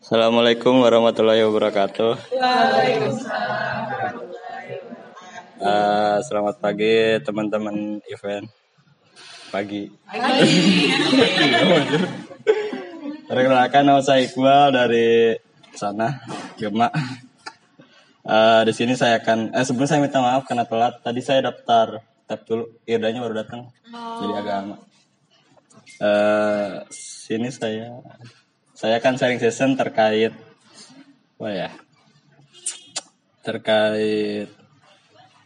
Assalamualaikum 0.00 0.80
warahmatullahi 0.80 1.44
wabarakatuh. 1.44 2.24
Uh, 5.60 6.16
selamat 6.24 6.56
pagi 6.56 7.20
teman-teman 7.20 8.00
event. 8.08 8.48
Pagi. 9.52 9.92
Perkenalkan 13.28 13.84
nama 13.84 14.00
saya 14.00 14.24
Iqbal 14.24 14.72
dari 14.72 15.36
sana, 15.76 16.24
Gema. 16.56 16.88
Uh, 18.24 18.64
di 18.64 18.72
sini 18.72 18.96
saya 18.96 19.20
akan, 19.20 19.52
eh 19.52 19.68
sebelum 19.68 19.84
saya 19.84 20.00
minta 20.00 20.24
maaf 20.24 20.48
karena 20.48 20.64
telat. 20.64 21.04
Tadi 21.04 21.20
saya 21.20 21.52
daftar, 21.52 22.00
tab 22.24 22.40
dulu, 22.48 22.72
irdanya 22.88 23.20
baru 23.20 23.36
datang. 23.36 23.68
Jadi 23.84 24.32
agama. 24.32 24.80
Uh, 26.00 26.88
sini 26.88 27.52
saya 27.52 28.00
saya 28.74 28.98
akan 28.98 29.14
sharing 29.14 29.38
session 29.38 29.78
terkait 29.78 30.34
apa 31.38 31.48
ya 31.50 31.70
terkait 33.46 34.50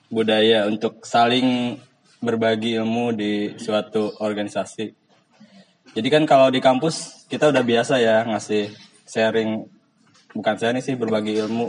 budaya 0.09 0.65
untuk 0.65 1.05
saling 1.05 1.77
berbagi 2.25 2.80
ilmu 2.80 3.12
di 3.12 3.55
suatu 3.61 4.17
organisasi. 4.19 4.97
Jadi 5.93 6.09
kan 6.09 6.25
kalau 6.25 6.48
di 6.48 6.59
kampus 6.59 7.27
kita 7.29 7.53
udah 7.53 7.61
biasa 7.61 8.01
ya 8.01 8.25
ngasih 8.25 8.73
sharing 9.05 9.67
bukan 10.33 10.55
sharing 10.56 10.81
sih 10.81 10.97
berbagi 10.97 11.37
ilmu. 11.42 11.69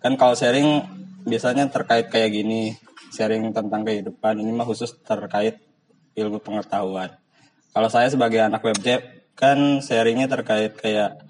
Kan 0.00 0.16
kalau 0.16 0.32
sharing 0.32 0.86
biasanya 1.26 1.68
terkait 1.68 2.08
kayak 2.08 2.32
gini, 2.32 2.78
sharing 3.12 3.52
tentang 3.52 3.84
kehidupan 3.84 4.40
ini 4.40 4.54
mah 4.54 4.64
khusus 4.64 4.96
terkait 5.04 5.60
ilmu 6.16 6.40
pengetahuan. 6.40 7.12
Kalau 7.74 7.88
saya 7.92 8.08
sebagai 8.08 8.40
anak 8.42 8.64
web 8.64 8.78
kan 9.38 9.78
sharingnya 9.78 10.26
terkait 10.26 10.74
kayak 10.74 11.22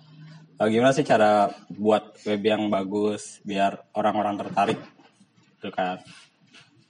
bagaimana 0.57 0.97
sih 0.97 1.05
cara 1.05 1.53
buat 1.69 2.17
web 2.25 2.41
yang 2.41 2.73
bagus 2.73 3.45
biar 3.45 3.85
orang-orang 3.93 4.41
tertarik 4.41 4.81
gitu 5.61 5.69
kan. 5.69 6.01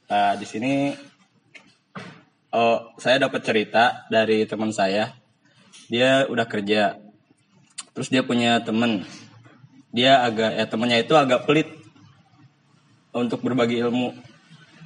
Nah, 0.07 0.39
di 0.39 0.47
sini 0.47 0.95
oh 2.55 2.95
saya 3.03 3.27
dapat 3.27 3.43
cerita 3.43 4.07
dari 4.07 4.47
teman 4.47 4.71
saya. 4.71 5.19
Dia 5.91 6.23
udah 6.31 6.47
kerja 6.47 7.03
terus 7.97 8.15
dia 8.15 8.23
punya 8.23 8.63
temen 8.63 9.03
dia 9.91 10.23
agak 10.23 10.55
ya 10.55 10.65
temennya 10.71 11.03
itu 11.03 11.19
agak 11.19 11.51
pelit 11.51 11.67
untuk 13.11 13.43
berbagi 13.43 13.83
ilmu. 13.83 14.15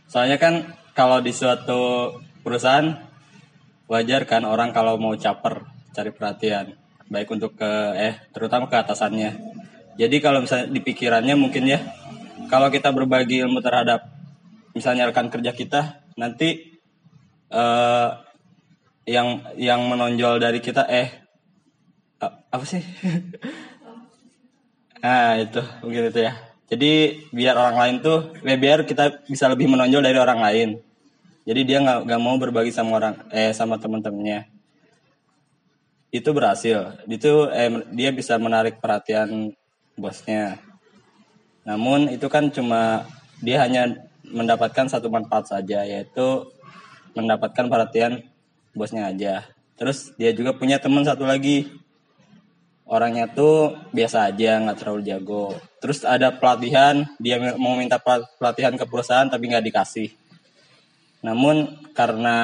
Soalnya 0.09 0.41
kan 0.41 0.73
kalau 0.97 1.21
di 1.21 1.37
suatu 1.37 2.17
perusahaan 2.41 2.97
wajar 3.91 4.25
kan 4.25 4.49
orang 4.49 4.73
kalau 4.73 4.97
mau 4.97 5.12
caper 5.12 5.72
cari 5.93 6.11
perhatian 6.11 6.75
baik 7.12 7.29
untuk 7.29 7.61
ke 7.61 7.71
eh 8.01 8.17
terutama 8.33 8.65
ke 8.73 8.77
atasannya. 8.81 9.37
Jadi 10.01 10.17
kalau 10.25 10.41
misalnya 10.41 10.73
di 10.73 10.81
pikirannya 10.81 11.37
mungkin 11.37 11.69
ya 11.69 11.84
kalau 12.49 12.73
kita 12.73 12.89
berbagi 12.89 13.45
ilmu 13.45 13.61
terhadap 13.61 14.09
misalnya 14.73 15.05
rekan 15.12 15.29
kerja 15.29 15.53
kita 15.53 16.01
nanti 16.17 16.81
eh, 17.53 18.09
yang 19.05 19.45
yang 19.61 19.84
menonjol 19.84 20.41
dari 20.41 20.65
kita 20.65 20.89
eh 20.89 21.12
apa 22.23 22.65
sih? 22.65 22.83
Nah 25.03 25.34
itu 25.34 25.59
mungkin 25.83 26.15
itu 26.15 26.23
ya. 26.23 26.39
Jadi 26.71 27.27
biar 27.34 27.59
orang 27.59 27.75
lain 27.75 27.97
tuh 28.06 28.39
ya 28.47 28.55
biar 28.55 28.87
kita 28.87 29.27
bisa 29.27 29.51
lebih 29.51 29.67
menonjol 29.67 29.99
dari 29.99 30.15
orang 30.15 30.39
lain. 30.39 30.69
Jadi 31.43 31.61
dia 31.67 31.83
nggak 31.83 32.23
mau 32.23 32.39
berbagi 32.39 32.71
sama 32.71 33.03
orang 33.03 33.15
eh 33.34 33.51
sama 33.51 33.83
teman-temannya 33.83 34.62
itu 36.13 36.29
berhasil. 36.31 37.01
Itu 37.09 37.49
eh, 37.49 37.73
dia 37.91 38.13
bisa 38.13 38.37
menarik 38.37 38.79
perhatian 38.79 39.57
bosnya. 39.97 40.61
Namun 41.65 42.13
itu 42.13 42.29
kan 42.29 42.53
cuma 42.53 43.09
dia 43.41 43.65
hanya 43.65 43.97
mendapatkan 44.29 44.87
satu 44.87 45.09
manfaat 45.09 45.49
saja 45.49 45.83
yaitu 45.83 46.47
mendapatkan 47.17 47.67
perhatian 47.67 48.28
bosnya 48.77 49.09
aja. 49.09 49.49
Terus 49.81 50.12
dia 50.21 50.37
juga 50.37 50.53
punya 50.53 50.77
teman 50.77 51.03
satu 51.03 51.25
lagi. 51.25 51.72
Orangnya 52.84 53.25
tuh 53.33 53.72
biasa 53.97 54.28
aja 54.28 54.61
nggak 54.61 54.78
terlalu 54.84 55.01
jago. 55.09 55.56
Terus 55.81 56.05
ada 56.05 56.28
pelatihan 56.28 57.09
dia 57.17 57.41
mau 57.56 57.72
minta 57.72 57.97
pelatihan 58.37 58.77
ke 58.77 58.84
perusahaan 58.84 59.33
tapi 59.33 59.49
nggak 59.49 59.65
dikasih. 59.65 60.12
Namun 61.25 61.89
karena 61.97 62.37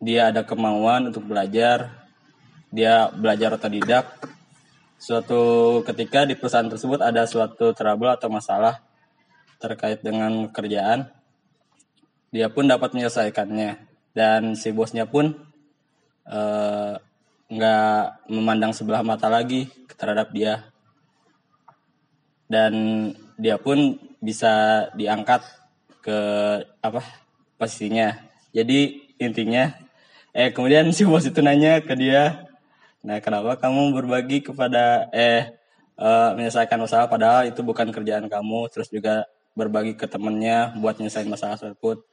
dia 0.00 0.32
ada 0.32 0.48
kemauan 0.48 1.12
untuk 1.12 1.28
belajar, 1.28 2.08
dia 2.72 3.12
belajar 3.12 3.60
otodidak. 3.60 4.16
Suatu 4.96 5.80
ketika 5.84 6.24
di 6.24 6.36
perusahaan 6.36 6.68
tersebut 6.68 7.04
ada 7.04 7.28
suatu 7.28 7.76
trouble 7.76 8.08
atau 8.08 8.32
masalah 8.32 8.80
terkait 9.60 10.00
dengan 10.00 10.48
kerjaan, 10.48 11.12
dia 12.32 12.48
pun 12.48 12.64
dapat 12.64 12.96
menyelesaikannya. 12.96 13.76
Dan 14.16 14.56
si 14.56 14.72
bosnya 14.72 15.06
pun 15.06 15.36
eh, 16.26 16.94
nggak 17.50 18.00
uh, 18.02 18.12
memandang 18.32 18.72
sebelah 18.74 19.04
mata 19.04 19.28
lagi 19.28 19.68
terhadap 20.00 20.32
dia. 20.32 20.64
Dan 22.50 22.72
dia 23.38 23.60
pun 23.60 24.00
bisa 24.18 24.84
diangkat 24.96 25.44
ke 26.02 26.18
apa 26.80 27.04
posisinya. 27.60 28.16
Jadi 28.50 29.12
intinya 29.20 29.70
eh 30.36 30.50
kemudian 30.54 30.86
si 30.94 31.02
bos 31.06 31.26
itu 31.26 31.40
nanya 31.42 31.82
ke 31.82 31.94
dia 31.98 32.46
nah 33.00 33.18
kenapa 33.18 33.56
kamu 33.56 33.96
berbagi 33.96 34.44
kepada 34.44 35.08
eh 35.10 35.56
uh, 36.00 36.36
menyelesaikan 36.36 36.80
masalah 36.80 37.06
padahal 37.08 37.48
itu 37.48 37.60
bukan 37.60 37.88
kerjaan 37.92 38.28
kamu 38.28 38.68
terus 38.72 38.88
juga 38.88 39.28
berbagi 39.54 39.98
ke 39.98 40.06
temennya 40.06 40.72
buat 40.78 40.96
menyelesaikan 40.96 41.30
masalah 41.30 41.56
tersebut? 41.58 42.06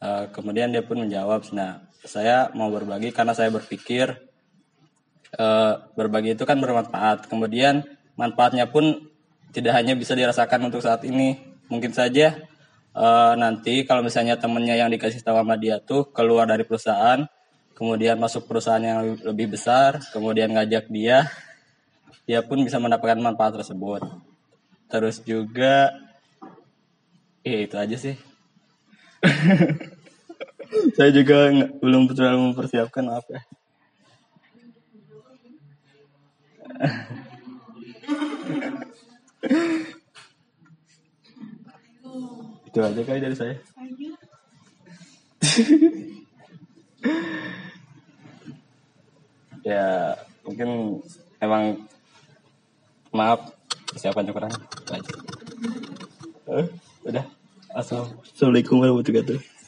Uh, 0.00 0.32
kemudian 0.32 0.72
dia 0.72 0.80
pun 0.80 0.96
menjawab 0.96 1.44
nah 1.52 1.84
saya 2.00 2.48
mau 2.56 2.72
berbagi 2.72 3.12
karena 3.12 3.36
saya 3.36 3.52
berpikir 3.52 4.16
uh, 5.36 5.72
berbagi 5.94 6.36
itu 6.36 6.44
kan 6.48 6.56
bermanfaat. 6.56 7.28
Kemudian 7.28 7.84
manfaatnya 8.16 8.68
pun 8.68 9.08
tidak 9.52 9.76
hanya 9.76 9.92
bisa 9.96 10.16
dirasakan 10.16 10.72
untuk 10.72 10.80
saat 10.80 11.04
ini. 11.04 11.36
Mungkin 11.68 11.92
saja 11.94 12.34
uh, 12.94 13.34
nanti 13.38 13.86
kalau 13.86 14.02
misalnya 14.02 14.38
temennya 14.38 14.76
yang 14.78 14.90
dikasih 14.90 15.22
tahu 15.22 15.36
sama 15.38 15.56
dia 15.58 15.78
tuh 15.78 16.04
keluar 16.10 16.46
dari 16.46 16.64
perusahaan, 16.66 17.26
kemudian 17.74 18.18
masuk 18.18 18.46
perusahaan 18.46 18.82
yang 18.82 19.18
lebih 19.22 19.54
besar, 19.54 20.00
kemudian 20.12 20.52
ngajak 20.52 20.86
dia, 20.90 21.30
dia 22.26 22.42
pun 22.42 22.62
bisa 22.62 22.78
mendapatkan 22.78 23.18
manfaat 23.18 23.54
tersebut. 23.60 24.02
Terus 24.90 25.22
juga, 25.22 25.94
eh 27.46 27.66
itu 27.66 27.76
aja 27.78 27.96
sih. 27.96 28.16
Saya 30.96 31.10
juga 31.10 31.50
belum 31.82 32.14
terlalu 32.14 32.54
mempersiapkan 32.54 33.04
maaf 33.06 33.26
ya. 33.26 33.42
Itu 42.70 42.78
aja 42.86 43.02
kali 43.02 43.18
dari 43.18 43.34
saya. 43.34 43.58
ya 49.66 50.14
mungkin 50.46 51.02
emang 51.42 51.82
maaf 53.10 53.50
persiapan 53.90 54.30
kurang. 54.30 54.54
Uh, 56.46 56.70
udah. 57.02 57.26
Assalamualaikum 57.74 58.78
warahmatullahi 58.78 59.18
wabarakatuh. 59.18 59.59